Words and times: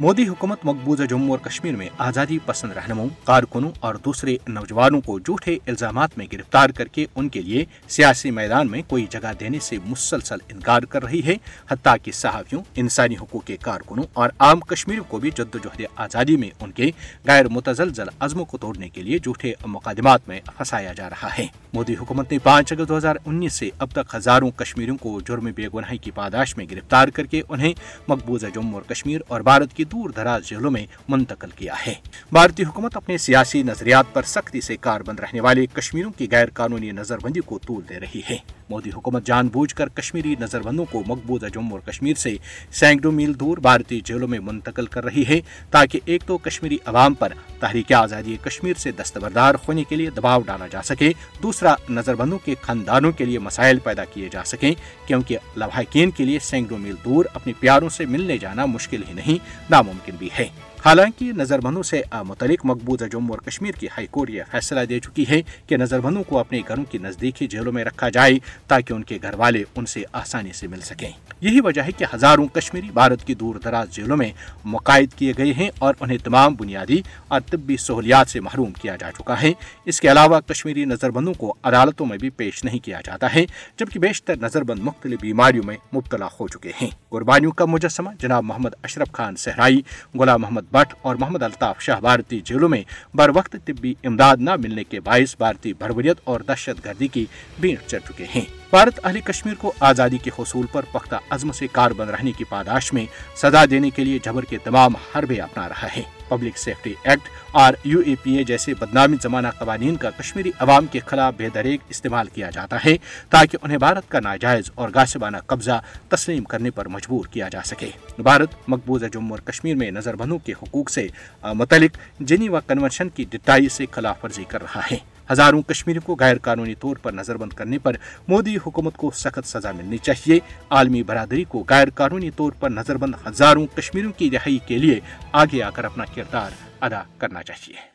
مودی 0.00 0.28
حکومت 0.28 0.58
مقبوضہ 0.64 1.02
جموں 1.02 1.30
اور 1.30 1.38
کشمیر 1.38 1.76
میں 1.76 1.88
آزادی 1.98 2.38
پسند 2.46 2.72
رہنماؤں، 2.72 3.08
کارکنوں 3.24 3.70
اور 3.80 3.94
دوسرے 3.94 4.36
نوجوانوں 4.46 5.00
کو 5.00 5.18
جھوٹے 5.18 5.58
الزامات 5.66 6.18
میں 6.18 6.26
گرفتار 6.32 6.70
کر 6.70 6.86
کے 6.86 7.06
ان 7.14 7.28
کے 7.28 7.42
لیے 7.42 7.64
سیاسی 7.88 8.30
میدان 8.30 8.70
میں 8.70 8.82
کوئی 8.88 9.06
جگہ 9.10 9.32
دینے 9.40 9.58
سے 9.58 9.76
مسلسل 9.86 10.36
انکار 10.48 10.82
کر 10.82 11.02
رہی 11.02 11.22
ہے۔ 11.24 11.34
حتیٰ 11.70 11.96
کہ 12.02 12.12
صحافیوں، 12.12 12.62
انسانی 12.76 13.16
حقوق 13.16 13.44
کے 13.44 13.56
کارکنوں 13.56 14.04
اور 14.12 14.30
عام 14.38 14.60
کشمیریوں 14.60 15.04
کو 15.08 15.18
بھی 15.18 15.30
جد 15.30 15.54
و 15.54 15.58
جہد 15.58 15.82
آزادی 15.96 16.36
میں 16.36 16.50
ان 16.60 16.72
کے 16.72 16.90
غیر 17.26 17.48
متزلزل 17.48 18.08
عزم 18.20 18.44
کو 18.44 18.58
توڑنے 18.58 18.88
کے 18.88 19.02
لیے 19.02 19.18
جھوٹے 19.18 19.52
مقدمات 19.66 20.28
میں 20.28 20.40
پھنسایا 20.56 20.92
جا 20.92 21.10
رہا 21.10 21.28
ہے۔ 21.38 21.46
مودی 21.74 21.94
حکومت 21.94 22.32
نے 22.32 22.38
پانچ 22.38 22.72
اگست 22.72 22.88
دو 22.88 22.96
ہزار 22.96 23.16
انیس 23.26 23.52
سے 23.52 23.70
اب 23.78 23.90
تک 23.92 24.14
ہزاروں 24.14 24.50
کشمیریوں 24.50 24.96
کو 24.96 25.20
جرم 25.20 25.48
بے 25.56 25.66
گناہی 25.74 25.98
کی 25.98 26.10
پاداش 26.10 26.56
میں 26.56 26.66
گرفتار 26.70 27.08
کر 27.08 27.24
کے 27.24 27.42
انہیں 27.48 27.72
مقبوضہ 28.08 28.46
جموں 28.54 28.74
اور 28.74 28.82
کشمیر 28.82 29.20
اور 29.28 29.40
بھارت 29.40 29.74
کی 29.74 29.84
دور 29.84 30.10
دراز 30.10 30.46
جیلوں 30.46 30.70
میں 30.70 30.86
منتقل 31.08 31.50
کیا 31.50 31.74
ہے۔ 31.86 31.94
بھارتی 32.32 32.64
حکومت 32.64 32.96
اپنے 32.96 33.18
سیاسی 33.18 33.62
نظریات 33.62 34.04
پر 34.12 34.22
سختی 34.22 34.60
سے 34.60 34.76
کار 34.76 35.00
بند 35.00 35.20
رہنے 35.20 35.40
والے 35.40 35.66
کشمیروں 35.66 36.12
کی 36.12 36.26
غیر 36.30 36.48
قانونی 36.54 36.90
نظر 36.90 37.18
بندی 37.18 37.40
کو 37.40 37.58
طول 37.58 37.82
دے 37.88 38.00
رہی 38.00 38.20
ہے۔ 38.30 38.36
مودی 38.70 38.90
حکومت 38.90 39.26
جان 39.26 39.48
بوجھ 39.48 39.74
کر 39.74 39.88
کشمیری 39.88 40.34
نظر 40.40 40.60
بندوں 40.60 40.84
کو 40.84 41.02
مقبوضہ 41.06 41.46
جموں 41.46 41.70
اور 41.70 41.80
کشمیر 41.80 42.14
سے 42.14 42.36
سینکڑوں 42.70 43.12
میل 43.12 43.40
دور 43.40 43.58
بھارتی 43.58 44.00
جیلوں 44.04 44.28
میں 44.28 44.38
منتقل 44.38 44.86
کر 44.86 45.04
رہی 45.04 45.24
ہے 45.28 45.40
تاکہ 45.70 46.00
ایک 46.04 46.22
تو 46.26 46.38
کشمیری 46.38 46.78
عوام 46.86 47.14
پر 47.14 47.32
تحریک 47.60 47.92
آزادی 47.92 48.36
کشمیر 48.42 48.74
سے 48.74 48.90
دستبردار 48.92 49.54
ہونے 49.68 49.84
کے 49.84 49.96
لیے 49.96 50.10
دباؤ 50.10 50.40
ڈالا 50.40 50.66
جا 50.66 50.82
سکے، 50.82 51.12
دوسرا 51.42 51.63
دوسرا 51.64 51.92
نظر 51.92 52.14
بندوں 52.14 52.38
کے 52.38 52.54
خاندانوں 52.60 53.12
کے 53.12 53.24
لیے 53.24 53.38
مسائل 53.38 53.78
پیدا 53.78 54.04
کیے 54.04 54.28
جا 54.32 54.44
سکیں، 54.44 54.74
کیونکہ 55.06 55.38
لبحقین 55.56 56.10
کے 56.10 56.24
لیے 56.24 56.38
سینکڑوں 56.38 56.78
میل 56.78 56.94
دور 57.04 57.24
اپنے 57.34 57.52
پیاروں 57.60 57.88
سے 57.88 58.06
ملنے 58.06 58.38
جانا 58.38 58.66
مشکل 58.66 59.02
ہی 59.08 59.12
نہیں، 59.12 59.38
ناممکن 59.70 60.16
بھی 60.18 60.28
ہے۔ 60.38 60.48
حالانکہ 60.84 61.32
نظر 61.32 61.60
بندوں 61.60 61.82
سے 61.82 62.02
متعلق 62.12 62.64
مقبوضہ 62.64 63.04
جموں 63.04 63.30
اور 63.30 63.38
کشمیر 63.38 63.72
کی 63.72 63.86
ہائی 63.86 64.06
کورٹ 64.10 64.30
یہ 64.30 64.42
فیصلہ 64.50 64.80
دے 64.80 64.98
چکی 65.00 65.24
ہے 65.28 65.40
کہ 65.66 65.76
نظر 65.76 66.00
بندوں 66.00 66.22
کو 66.22 66.38
اپنے 66.38 66.60
گھروں 66.68 66.84
کی 66.84 66.98
نزدیکی 66.98 67.46
جیلوں 67.46 67.72
میں 67.72 67.84
رکھا 67.84 68.08
جائے 68.08 68.38
تاکہ 68.66 68.92
ان 68.92 69.02
کے 69.02 69.18
گھر 69.22 69.34
والے 69.34 69.62
ان 69.76 69.86
سے 69.86 70.02
آسانی 70.12 70.52
سے 70.52 70.66
مل 70.66 70.80
سکیں۔ 70.80 71.10
یہی 71.40 71.60
وجہ 71.60 71.82
ہے 71.82 71.92
کہ 71.92 72.04
ہزاروں 72.14 72.46
کشمیری 72.46 72.90
بھارت 72.90 73.24
کی 73.24 73.34
دور 73.34 73.54
دراز 73.54 73.90
جیلوں 73.90 74.16
میں 74.16 74.30
مقاعد 74.64 75.18
کیے 75.18 75.32
گئے 75.38 75.52
ہیں 75.52 75.70
اور 75.78 75.94
انہیں 76.00 76.18
تمام 76.18 76.54
بنیادی 76.54 77.00
اور 77.28 77.40
طبی 77.40 77.76
سہولیات 77.76 78.28
سے 78.28 78.40
محروم 78.40 78.72
کیا 78.72 78.96
جا 78.96 79.10
چکا 79.18 79.40
ہے۔ 79.42 79.52
اس 79.84 80.00
کے 80.00 80.10
علاوہ 80.10 80.40
کشمیری 80.40 80.84
نظر 80.84 81.10
بندوں 81.10 81.34
کو 81.34 81.54
عدالتوں 81.62 82.06
میں 82.06 82.18
بھی 82.18 82.30
پیش 82.30 82.64
نہیں 82.64 82.78
کیا 82.78 83.00
جاتا 83.04 83.34
ہے، 83.34 83.44
جبکہ 83.78 84.00
بیشتر 84.00 84.36
نظر 84.36 84.62
بند 84.62 84.80
مختلف 84.82 85.20
بیماریوں 85.20 85.64
میں 85.66 85.76
مبتلا 85.94 86.28
ہو 86.40 86.48
چکے 86.48 86.72
ہیں۔ 86.82 86.90
قربانیوں 87.08 87.52
کا 87.52 87.64
مجسمہ، 87.64 88.10
جناب 88.18 88.44
محمد 88.44 88.74
اشرف 88.82 89.12
خان 89.12 89.36
صحرائی، 89.36 89.80
غلام 90.14 90.40
محمد 90.40 90.72
بٹ 90.74 90.94
اور 91.02 91.16
محمد 91.16 91.42
الطاف 91.42 91.80
شاہ 91.80 92.00
بھارتی 92.00 92.40
جیلوں 92.40 92.68
میں 92.68 92.82
بر 93.14 93.30
وقت 93.34 93.56
طبی 93.64 93.94
امداد 94.04 94.36
نہ 94.36 94.56
ملنے 94.56 94.84
کے 94.84 95.00
باعث 95.00 95.36
بھارتی 95.36 95.72
بھروریت 95.72 96.18
اور 96.24 96.40
دہشت 96.40 96.84
گردی 96.84 97.08
کی 97.08 97.26
بھیڑ 97.60 97.76
چڑھ 97.86 98.02
چکے 98.08 98.24
ہیں۔ 98.34 98.63
بھارت 98.70 99.00
اہل 99.04 99.20
کشمیر 99.20 99.54
کو 99.54 99.72
آزادی 99.80 100.18
کے 100.18 100.30
حصول 100.38 100.66
پر 100.72 100.84
پختہ 100.92 101.16
عزم 101.30 101.52
سے 101.52 101.66
کاربند 101.72 102.10
رہنے 102.10 102.32
کی 102.32 102.44
پاداش 102.44 102.92
میں 102.92 103.04
سزا 103.36 103.64
دینے 103.70 103.90
کے 103.90 104.04
لیے 104.04 104.18
جبر 104.24 104.44
کے 104.44 104.58
تمام 104.64 104.96
حربے 104.96 105.40
اپنا 105.40 105.68
رہا 105.68 105.88
ہے۔ 105.96 106.02
پبلک 106.28 106.58
سیفٹی 106.58 106.94
ایکٹ 107.04 107.28
اور 107.52 107.74
یو 107.84 108.00
اے 108.06 108.14
پی 108.22 108.34
اے 108.34 108.44
جیسے 108.44 108.74
بدنامی 108.74 109.16
زمانہ 109.22 109.48
قوانین 109.58 109.96
کا 109.96 110.10
کشمیری 110.10 110.50
عوام 110.58 110.86
کے 110.86 111.00
خلاف 111.06 111.34
بے 111.36 111.48
دریک 111.54 111.80
استعمال 111.88 112.28
کیا 112.34 112.50
جاتا 112.50 112.78
ہے 112.84 112.96
تاکہ 113.30 113.58
انہیں 113.62 113.78
بھارت 113.78 114.08
کا 114.08 114.20
ناجائز 114.20 114.70
اور 114.74 114.88
گاسبانہ 114.94 115.36
قبضہ 115.46 115.80
تسلیم 116.08 116.44
کرنے 116.44 116.70
پر 116.70 116.88
مجبور 116.88 117.24
کیا 117.24 117.48
جا 117.48 117.62
سکے۔ 117.64 117.90
بھارت 118.18 118.54
مقبوضہ 118.68 119.06
جموں 119.06 119.30
اور 119.30 119.50
کشمیر 119.50 119.76
میں 119.76 119.90
نظر 119.90 120.16
بندوں 120.16 120.38
کے 120.38 120.52
حقوق 120.52 120.90
سے 120.90 121.06
متعلق 121.54 121.98
جنیوا 122.20 122.60
کنونشن 122.60 123.08
کی 123.08 123.24
ڈٹائی 123.30 123.68
سے 123.68 123.84
خلاف 123.90 124.24
ورزی 124.24 124.44
کر 124.48 124.62
رہا 124.62 124.80
ہے۔ 124.90 124.96
ہزاروں 125.32 125.62
کشمیریوں 125.62 126.06
کو 126.06 126.16
غیر 126.20 126.36
قانونی 126.38 126.74
طور 126.74 126.96
پر 126.96 127.12
نظر 127.12 127.36
بند 127.36 127.52
کرنے 127.52 127.78
پر 127.78 127.96
مودی 128.28 128.56
حکومت 128.56 128.96
کو 128.96 129.10
سخت 129.14 129.48
سزا 129.48 129.72
ملنی 129.72 129.98
چاہیے۔ 129.98 130.38
عالمی 130.70 131.02
برادری 131.02 131.44
کو 131.44 131.64
غیر 131.68 131.90
قانونی 131.90 132.30
طور 132.30 132.52
پر 132.52 132.70
نظر 132.70 132.96
بند 132.96 133.14
ہزاروں 133.26 133.66
کشمیریوں 133.66 134.12
کی 134.12 134.30
رہائی 134.30 134.58
کے 134.66 134.78
لیے 134.78 135.00
آگے 135.32 135.62
آ 135.62 135.70
کر 135.70 135.84
اپنا 135.84 136.04
کردار 136.14 136.50
ادا 136.80 137.02
کرنا 137.18 137.42
چاہیے۔ 137.42 137.93